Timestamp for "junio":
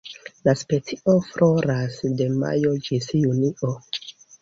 3.23-3.75